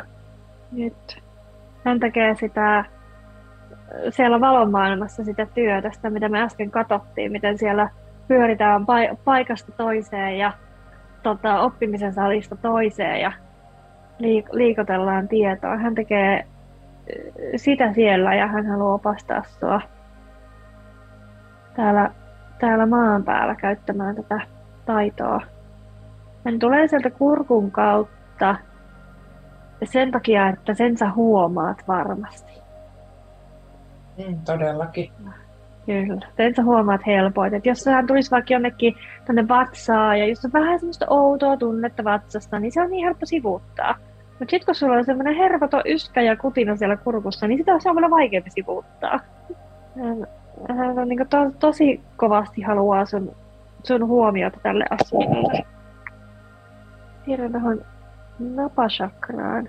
[0.72, 1.22] nyt.
[1.85, 2.85] Hän tekee sitä
[4.11, 7.88] siellä valomaailmassa sitä työtä, sitä mitä me äsken katsottiin, miten siellä
[8.28, 8.87] pyöritään
[9.24, 10.52] paikasta toiseen ja
[11.22, 13.33] tota, oppimisen salista toiseen ja
[14.18, 15.76] liik- liikotellaan tietoa.
[15.76, 16.44] Hän tekee
[17.57, 19.81] sitä siellä ja hän haluaa opastaa sua
[21.79, 22.11] täällä,
[22.61, 24.41] täällä maan päällä käyttämään tätä
[24.87, 25.41] taitoa.
[26.45, 28.57] Hän tulee sieltä kurkun kautta
[29.85, 32.53] sen takia, että sen sä huomaat varmasti.
[34.19, 35.12] Mm, todellakin.
[35.87, 36.27] Kyllä.
[36.37, 37.55] Sen sä huomaat helpoin.
[37.55, 38.95] Että jos hän tulisi vaikka jonnekin
[39.27, 43.27] tänne vatsaan ja jos on vähän semmoista outoa tunnetta vatsasta, niin se on niin helppo
[43.27, 43.95] sivuuttaa.
[44.29, 47.95] Mutta sitten kun sulla on semmoinen hervoton yskä ja kutina siellä kurkussa, niin sitä on
[47.95, 49.21] paljon vaikeampi sivuuttaa.
[50.68, 53.37] Hän, niin to, tosi kovasti haluaa sun,
[53.83, 55.64] sun huomiota tälle asialle.
[57.25, 57.85] Tiedän tuohon
[58.38, 59.68] napachakraan.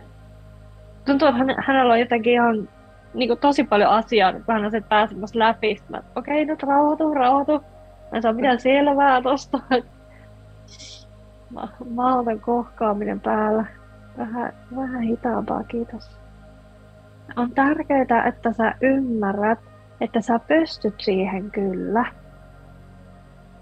[1.05, 2.69] Tuntuu, että hän, hänellä on jotenkin ihan
[3.13, 5.81] niin kuin tosi paljon asiaa, kun hän on se pääsemässä läpi.
[6.15, 7.63] okei, okay, nyt rauhoitu, rauhoitu.
[8.11, 9.59] Mä saa mitään selvää tosta.
[11.95, 13.65] Maalten kohkaaminen päällä.
[14.17, 16.19] Vähän, vähän hitaampaa, kiitos.
[17.35, 19.59] On tärkeää, että sä ymmärrät,
[20.01, 22.05] että sä pystyt siihen kyllä.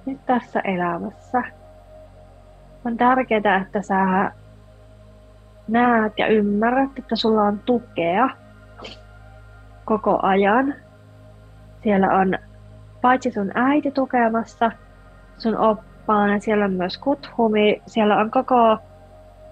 [0.06, 1.44] Nyt tässä elämässä.
[2.86, 4.32] On tärkeää, että sä
[5.68, 8.30] näet ja ymmärrät, että sulla on tukea
[9.86, 10.76] koko ajan.
[11.84, 12.38] Siellä on
[13.02, 14.72] paitsi sun äiti tukemassa,
[15.38, 18.78] sun op- Urpaan, siellä on myös Kuthumi, siellä on koko,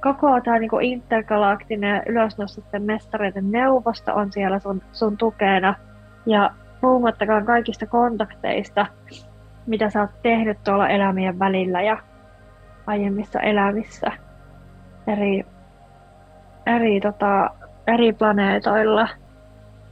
[0.01, 5.75] koko tämä niinku intergalaktinen ylösnostettujen mestareiden neuvosto on siellä sun, sun tukena.
[6.25, 8.85] Ja puhumattakaan kaikista kontakteista,
[9.65, 11.97] mitä sä oot tehnyt tuolla elämien välillä ja
[12.87, 14.11] aiemmissa elämissä
[15.07, 15.45] eri,
[16.65, 17.49] eri, tota,
[17.87, 19.07] eri planeetoilla.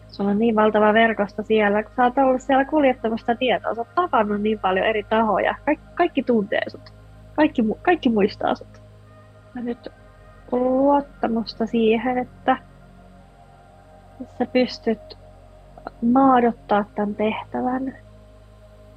[0.08, 3.76] Sulla on niin valtava verkosto siellä, kun sä oot ollut siellä kuljettamassa tietoa.
[3.76, 5.56] Sä oot tavannut niin paljon eri tahoja.
[5.66, 6.94] Kaikki, kaikki tuntee sut.
[7.36, 8.82] Kaikki, kaikki muistaa sut.
[9.56, 9.92] Ja nyt
[10.52, 12.58] luottamusta siihen, että
[14.38, 15.18] sä pystyt
[16.02, 17.96] maadottaa tämän tehtävän.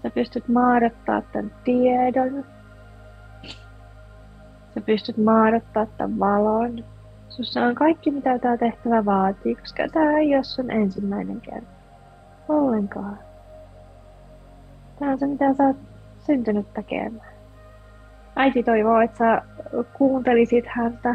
[0.03, 2.45] Sä pystyt maadottaa tämän tiedon.
[4.75, 6.85] Sä pystyt maadottaa tämän valon.
[7.29, 11.69] Sussa on kaikki, mitä tämä tehtävä vaatii, koska tämä ei ole sun ensimmäinen kerta.
[12.49, 13.19] Ollenkaan.
[14.99, 15.77] Tämä on se, mitä sä oot
[16.19, 17.33] syntynyt tekemään.
[18.37, 19.43] Äiti toivoo, että sä
[19.99, 21.15] kuuntelisit häntä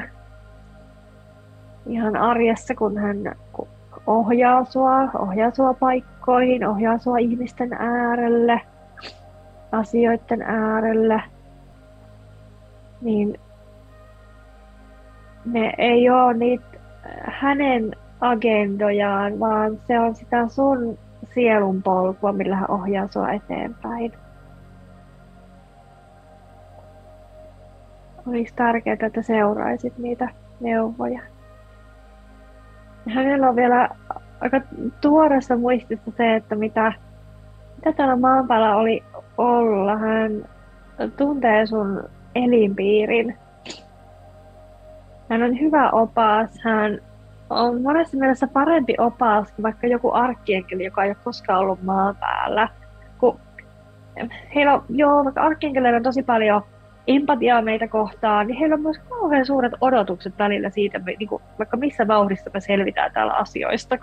[1.86, 3.18] ihan arjessa, kun hän
[4.08, 8.62] ohjaa sua, ohjaa sua paikkoihin, ohjaa sua ihmisten äärelle,
[9.72, 11.24] asioiden äärelle.
[13.02, 13.40] Niin
[15.46, 16.66] ne ei ole niitä
[17.24, 20.98] hänen agendojaan, vaan se on sitä sun
[21.34, 24.12] sielun polkua, millä hän ohjaa sua eteenpäin.
[28.28, 31.22] Olisi tärkeää, että seuraisit niitä neuvoja.
[33.14, 33.90] Hänellä on vielä
[34.42, 34.62] aika
[35.02, 36.94] tuoreessa muistissa se, että mitä,
[37.76, 39.04] mitä täällä maan päällä oli
[39.38, 39.98] olla.
[39.98, 40.46] Hän
[41.18, 42.04] tuntee sun
[42.36, 43.38] elinpiirin
[45.32, 47.00] hän on hyvä opas, hän
[47.50, 52.16] on monessa mielessä parempi opas kuin vaikka joku arkkienkeli, joka ei ole koskaan ollut maan
[52.16, 52.70] päällä.
[53.18, 53.40] Kun
[54.56, 56.62] heillä on, joo, vaikka arkkienkeleillä on tosi paljon
[57.16, 61.78] empatiaa meitä kohtaan, niin heillä on myös kauhean suuret odotukset välillä siitä, niin kuin, vaikka
[61.78, 63.98] missä vauhdissa me selvitään täällä asioista.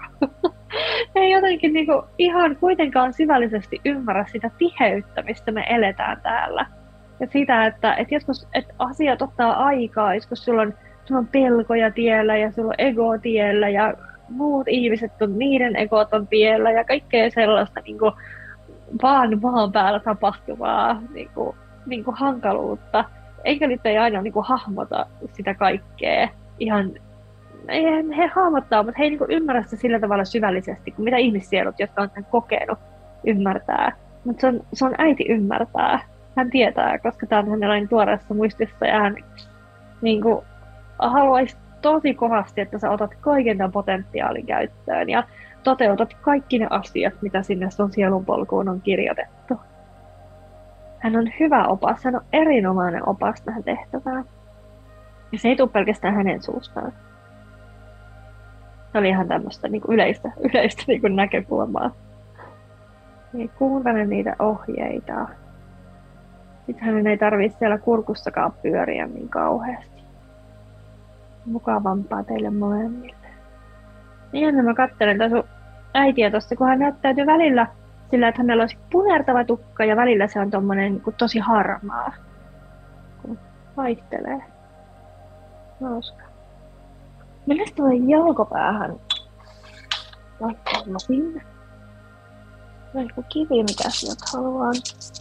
[1.14, 6.66] ei jotenkin niin kuin, ihan kuitenkaan syvällisesti ymmärrä sitä tiheyttä, mistä me eletään täällä.
[7.20, 10.74] Ja sitä, että, että joskus että asiat ottaa aikaa, joskus sulla on
[11.08, 13.94] sulla on pelkoja tiellä ja sulla on ego tiellä ja
[14.28, 18.12] muut ihmiset on, niiden egot on tiellä ja kaikkea sellaista niin kuin,
[19.02, 21.56] vaan maan päällä tapahtuvaa niin kuin,
[21.88, 23.04] niin kuin hankaluutta.
[23.44, 26.92] Eikä nyt ei aina niin kuin, hahmota sitä kaikkea ihan
[27.68, 27.84] ei,
[28.16, 32.02] he hahmottaa, mutta he ei niin ymmärrä sitä sillä tavalla syvällisesti kuin mitä ihmissielut, jotka
[32.02, 32.78] on sen kokenut,
[33.26, 33.92] ymmärtää.
[34.24, 36.00] Mutta se on, se on äiti ymmärtää.
[36.36, 39.16] Hän tietää, koska tämä on hänellä niin tuoreessa muistissa ja hän
[40.02, 40.44] niin kuin,
[40.98, 45.24] haluaisi tosi kovasti, että sä otat kaiken tämän potentiaalin käyttöön ja
[45.64, 49.54] toteutat kaikki ne asiat, mitä sinne sun sielunpolkuun on kirjoitettu.
[50.98, 54.24] Hän on hyvä opas, hän on erinomainen opas tähän tehtävään.
[55.32, 56.92] Ja se ei tule pelkästään hänen suustaan.
[58.92, 61.90] Se oli ihan tämmöistä niin kuin yleistä, yleistä niin kuin näkökulmaa.
[63.32, 65.28] Niin kuuntele niitä ohjeita.
[66.66, 69.98] Sitten hänen ei tarvitse siellä kurkussakaan pyöriä niin kauheasti
[71.48, 73.28] mukavampaa teille molemmille.
[74.32, 75.44] Niin mä katselen tässä
[75.94, 77.66] äitiä tosta, kun hän näyttäytyy välillä
[78.10, 82.12] sillä, että hänellä olisi punertava tukka ja välillä se on tommonen niin kuin, tosi harmaa,
[83.22, 83.38] kun
[83.76, 84.42] vaihtelee.
[85.82, 86.22] Hauska.
[87.46, 88.96] Mennään tuolle jalkopäähän
[90.40, 91.42] laittaa sinne.
[92.94, 94.72] Joku kivi, mikä sieltä haluaa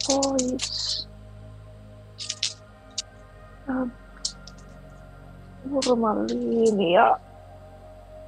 [0.06, 1.08] pois.
[5.84, 7.18] Turmaliini ja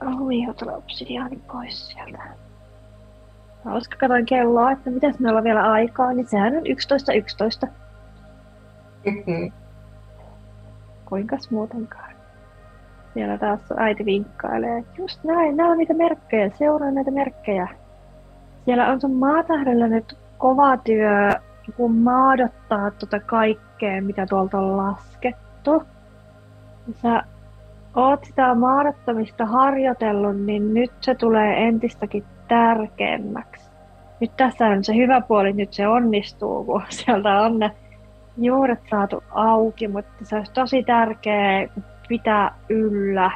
[0.00, 2.49] rumihotola obsidiaani pois sieltä.
[3.64, 7.16] Koska katsoin kelloa, että mitäs meillä on vielä aikaa, niin sehän on 11.11.
[7.16, 7.66] 11.
[9.06, 9.52] Mm-hmm.
[11.04, 12.10] Kuinkas muutenkaan?
[13.14, 14.84] Siellä taas äiti vinkkailee.
[14.98, 17.68] Just näin, nämä on niitä merkkejä, seuraa näitä merkkejä.
[18.64, 21.32] Siellä on sun maatähdellä nyt kova työ,
[21.76, 25.82] kun maadottaa tuota kaikkea, mitä tuolta on laskettu
[27.02, 27.22] sä
[27.94, 33.70] oot sitä maadattomista harjoitellut, niin nyt se tulee entistäkin tärkeämmäksi.
[34.20, 37.70] Nyt tässä on se hyvä puoli, nyt se onnistuu, kun sieltä on ne
[38.36, 41.66] juuret saatu auki, mutta se olisi tosi tärkeää
[42.08, 43.30] pitää yllä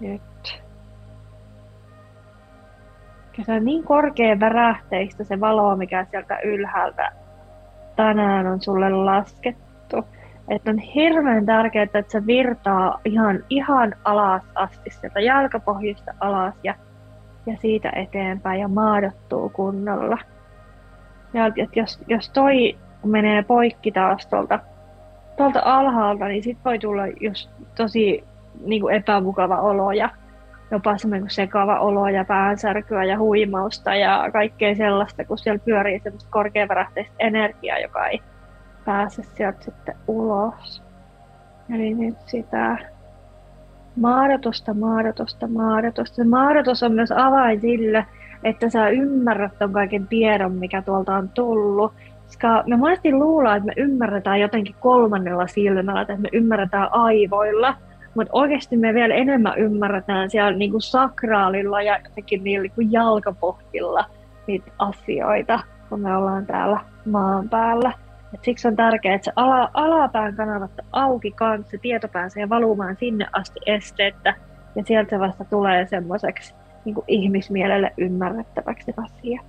[0.00, 0.22] nyt.
[3.46, 7.12] Se on niin korkea värähteistä se valo, mikä sieltä ylhäältä
[7.96, 9.64] tänään on sulle laskettu
[10.48, 16.74] että on hirveän tärkeää, että se virtaa ihan, ihan alas asti sieltä jalkapohjista alas ja,
[17.46, 20.18] ja siitä eteenpäin ja maadottuu kunnolla.
[21.32, 21.42] Ja
[21.76, 24.58] jos, jos toi menee poikki taas tuolta,
[25.36, 28.24] tuolta alhaalta, niin sitten voi tulla just tosi
[28.64, 30.10] niin kuin epämukava olo ja
[30.70, 36.30] jopa semmoinen sekava olo ja päänsärkyä ja huimausta ja kaikkea sellaista, kun siellä pyörii semmoista
[36.30, 38.22] korkeavärähteistä energiaa, joka ei
[38.84, 40.82] pääse sieltä sitten ulos.
[41.74, 42.78] Eli nyt sitä
[43.96, 46.24] maadotusta, maadotusta, maadotusta.
[46.74, 48.06] Se on myös avain sille,
[48.44, 51.92] että sä ymmärrät ton kaiken tiedon, mikä tuolta on tullut.
[52.26, 57.74] Koska me monesti luullaan, että me ymmärretään jotenkin kolmannella silmällä, että me ymmärretään aivoilla,
[58.14, 64.04] mutta oikeasti me vielä enemmän ymmärretään siellä niinku sakraalilla ja jotenkin niillä niinku jalkapohjilla
[64.46, 68.03] niitä asioita, kun me ollaan täällä maan päällä.
[68.34, 72.96] Et siksi on tärkeää, että se ala, alapään kanavat auki kanssa, se tieto pääsee valumaan
[72.96, 74.34] sinne asti esteettä,
[74.76, 76.54] ja sieltä se vasta tulee semmoiseksi
[76.84, 79.46] niin ihmismielelle ymmärrettäväksi asiat.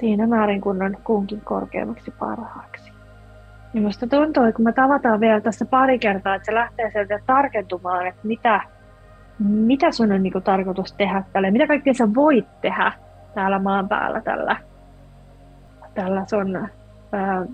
[0.00, 2.92] Siinä määrin kun on kunkin korkeammaksi parhaaksi.
[3.74, 8.06] Ja musta tuntuu, kun me tavataan vielä tässä pari kertaa, että se lähtee sieltä tarkentumaan,
[8.06, 8.60] että mitä,
[9.38, 12.92] mitä sun on niin tarkoitus tehdä tälle, mitä kaikkea sä voit tehdä
[13.34, 14.56] täällä maan päällä tällä
[15.96, 16.56] tällä sun
[17.12, 17.46] ää,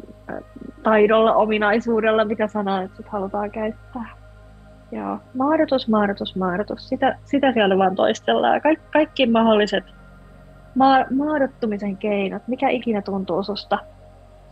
[0.82, 4.08] taidolla, ominaisuudella, mitä sanaa nyt halutaan käyttää.
[4.92, 6.88] Joo, mahdotus, mahdotus, mahdotus.
[6.88, 8.60] Sitä, sitä siellä vaan toistellaan.
[8.60, 9.84] Kaik, kaikki mahdolliset
[10.74, 13.78] ma- maadottumisen keinot, mikä ikinä tuntuu susta,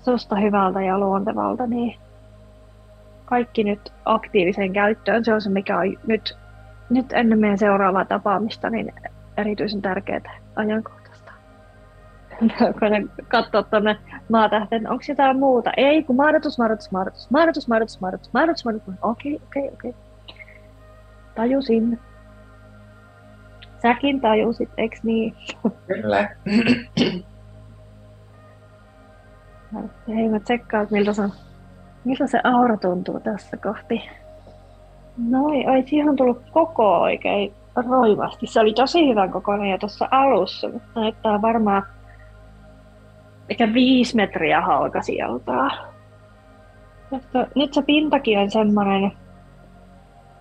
[0.04, 1.98] susta hyvältä ja luontevalta, niin
[3.24, 5.24] kaikki nyt aktiiviseen käyttöön.
[5.24, 6.38] Se on se, mikä on nyt,
[6.90, 8.92] nyt ennen meidän seuraavaa tapaamista niin
[9.36, 10.99] erityisen tärkeää ajankohtaa
[13.28, 13.96] katsoa tuonne
[14.28, 15.70] maatähteen, onko jotain muuta?
[15.76, 18.94] Ei, kun mahdotus, mahdotus, mahdotus, mahdotus, mahdotus, mahdotus, mahdotus, mahdotus.
[19.02, 19.94] Okei, okei, okei.
[21.34, 22.00] Tajusin.
[23.82, 25.34] Säkin tajusit, eks niin?
[25.86, 26.28] Kyllä.
[30.08, 31.22] Hei, mä tsekkaan, miltä se,
[32.04, 34.10] miltä se aura tuntuu tässä kohti.
[35.28, 37.54] Noin, oi, siihen on tullut koko oikein
[37.88, 38.46] roivasti.
[38.46, 41.82] Se oli tosi hyvän kokoinen jo tuossa alussa, mutta näyttää varmaan
[43.50, 45.70] ehkä viisi metriä halkasijaltaan.
[47.54, 49.12] Nyt se pintakin on semmoinen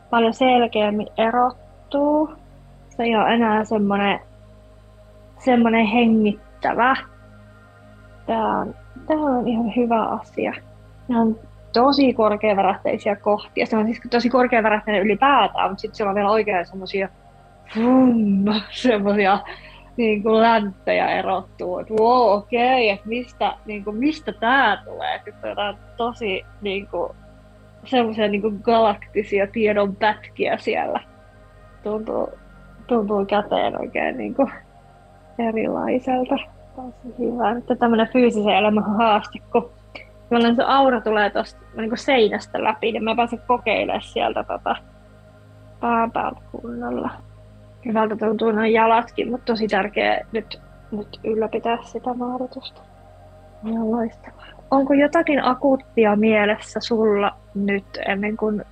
[0.10, 2.34] paljon selkeämmin erottuu.
[2.89, 4.20] Se ei ole enää semmoinen,
[5.38, 6.95] semmoinen hengittävä.
[8.26, 8.76] Tämä on,
[9.07, 10.53] tämä on ihan hyvä asia.
[11.07, 11.39] Nämä on
[11.74, 13.66] tosi korkeavärähteisiä kohtia.
[13.66, 17.10] Se on siis tosi korkeavärähteinen ylipäätään, mutta sitten siellä on vielä oikein semmoisia
[18.72, 19.39] semmoisia
[20.00, 25.22] niin kuin länttejä erottuu, että wow, okei, okay, että mistä, niin kuin, mistä tämä tulee.
[25.26, 27.12] Sitten on tosi niin kuin,
[27.86, 31.00] semmoisia niin kuin galaktisia tiedon pätkiä siellä.
[31.84, 32.30] Tuntuu,
[32.88, 34.52] tuntuu käteen oikein niin kuin,
[35.39, 36.36] erilaiselta.
[36.76, 37.54] Tosi hyvä.
[37.54, 39.72] Nyt tämmöinen fyysisen elämän haaste, kun
[40.56, 44.76] se aura tulee tuosta niin seinästä läpi, niin mä pääsen kokeilemaan sieltä tota,
[45.80, 47.28] pään päältä kunnolla
[47.86, 50.61] hyvältä tuntuu noin jalatkin, mutta tosi tärkeää nyt,
[50.91, 52.82] nyt ylläpitää sitä mahdotusta.
[53.65, 54.45] Ihan loistavaa.
[54.71, 58.65] Onko jotakin akuuttia mielessä sulla nyt ennen kuin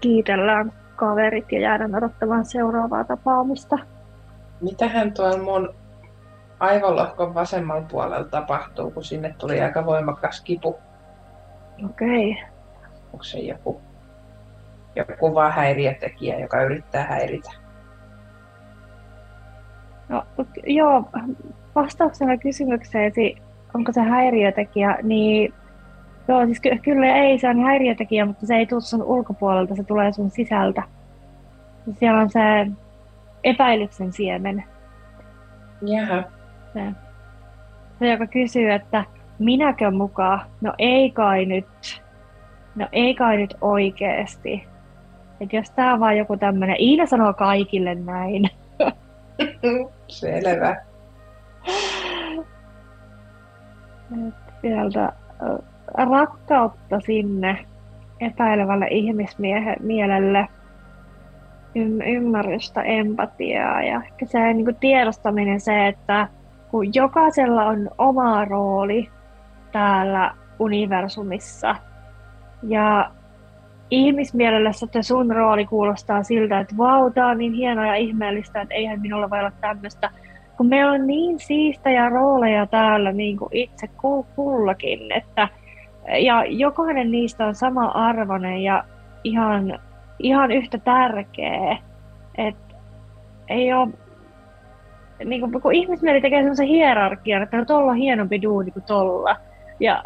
[0.00, 3.78] kiitellään kaverit ja jäädään odottamaan seuraavaa tapaamista?
[4.60, 5.74] Mitähän tuolla mun
[6.60, 10.78] aivolohkon vasemmalla puolella tapahtuu, kun sinne tuli aika voimakas kipu?
[11.84, 12.32] Okei.
[12.32, 12.44] Okay.
[13.12, 13.80] Onko se joku,
[14.96, 17.50] joku vaan häiriötekijä, joka yrittää häiritä?
[20.08, 20.24] No,
[20.66, 21.04] joo,
[21.74, 23.36] vastauksena kysymykseesi,
[23.74, 25.54] onko se häiriötekijä, niin
[26.28, 29.84] joo, siis ky- kyllä ei, se on häiriötekijä, mutta se ei tule sun ulkopuolelta, se
[29.84, 30.82] tulee sun sisältä.
[31.98, 32.40] Siellä on se
[33.44, 34.64] epäilyksen siemen.
[35.82, 36.22] Jaha.
[36.72, 36.92] Se,
[37.98, 39.04] se, joka kysyy, että
[39.38, 40.40] minäkö mukaan?
[40.60, 42.02] No ei kai nyt.
[42.74, 44.68] No ei kai nyt oikeesti.
[45.40, 48.50] Että jos tää on vaan joku tämmönen, Iina sanoo kaikille näin.
[50.08, 50.76] Selvä.
[54.60, 55.12] Sieltä
[56.10, 57.64] rakkautta sinne
[58.20, 60.48] epäilevälle ihmismielelle,
[62.06, 66.28] ymmärrystä, empatiaa ja ehkä se niin kuin tiedostaminen se, että
[66.70, 69.10] kun jokaisella on oma rooli
[69.72, 71.76] täällä universumissa
[72.62, 73.10] ja
[73.90, 78.74] ihmismielellä että sun rooli kuulostaa siltä, että vau, tää on niin hienoa ja ihmeellistä, että
[78.74, 80.10] eihän minulla voi olla tämmöistä.
[80.56, 83.88] Kun meillä on niin siistejä rooleja täällä niin kuin itse
[84.36, 85.48] kullakin, että
[86.18, 88.84] ja jokainen niistä on sama arvoinen ja
[89.24, 89.78] ihan,
[90.18, 91.78] ihan yhtä tärkeä.
[92.38, 92.74] Että
[93.48, 93.88] ei ole,
[95.24, 99.36] niin kuin, kun ihmismieli tekee semmoisen hierarkian, että no, tuolla on hienompi duuni kuin tolla,
[99.80, 100.02] ja,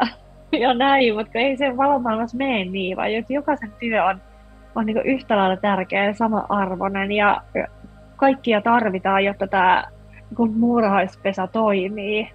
[0.61, 4.21] ja näin, mutta ei se valomaailmassa mene niin, vaan jokaisen työ on,
[4.75, 7.41] on niin yhtä lailla tärkeä ja sama-arvoinen ja
[8.15, 9.83] kaikkia tarvitaan, jotta tämä
[10.37, 12.29] niin muurahaispesä toimii.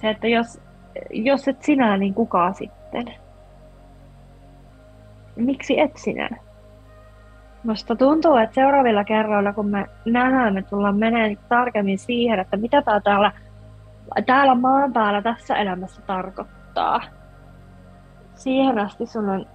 [0.00, 0.60] Se, että jos,
[1.10, 3.14] jos et sinä, niin kuka sitten?
[5.36, 6.28] Miksi et sinä?
[7.64, 12.82] Musta tuntuu, että seuraavilla kerroilla, kun me nähdään, me tullaan menemään tarkemmin siihen, että mitä
[13.04, 13.32] täällä,
[14.26, 17.00] täällä maan päällä tässä elämässä tarkoittaa.
[18.34, 19.46] Siihen asti sun on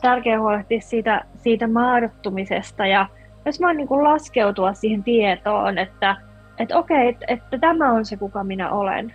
[0.00, 3.06] tärkeää huolehtia siitä, siitä maadottumisesta ja
[3.44, 6.16] jos mä niin laskeutua siihen tietoon, että,
[6.58, 9.14] että okei, että, että tämä on se, kuka minä olen.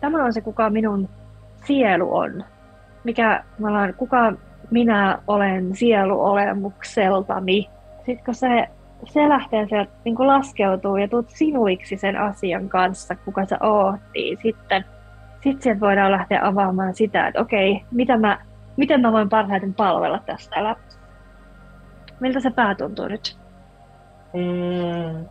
[0.00, 1.08] Tämä on se, kuka minun
[1.66, 2.44] sielu on.
[3.04, 4.32] Mikä, mä olen, kuka
[4.70, 7.70] minä olen sieluolemukseltani.
[7.96, 8.68] Sitten kun se,
[9.04, 14.38] se lähtee sieltä niin laskeutuu ja tuut sinuiksi sen asian kanssa, kuka sä oot, niin
[14.42, 14.84] sitten
[15.42, 18.38] sit sieltä voidaan lähteä avaamaan sitä, että okei, mitä mä,
[18.76, 20.94] miten mä voin parhaiten palvella tästä elämästä.
[22.20, 23.38] Miltä se pää tuntuu nyt?
[24.32, 25.26] Mm.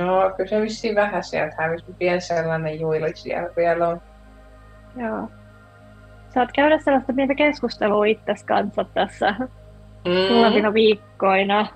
[0.00, 1.94] No, kyllä se vissiin vähän sieltä hävisi.
[1.98, 4.00] Pieni sellainen juili siellä vielä on.
[4.96, 5.28] Joo
[6.38, 10.28] saat käydä sellaista pientä keskustelua itsesi kanssa tässä mm.
[10.28, 11.66] tulevina viikkoina.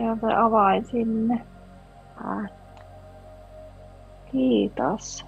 [0.00, 1.46] Se on se avain sinne.
[2.24, 2.50] Äh.
[4.32, 5.26] Kiitos.